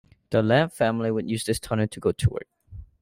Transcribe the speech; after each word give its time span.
The 0.31 0.41
Lemp 0.41 0.73
Family 0.73 1.11
would 1.11 1.29
use 1.29 1.43
this 1.43 1.59
tunnel 1.59 1.87
to 1.89 1.99
go 1.99 2.11
to 2.11 2.29
work. 2.31 2.47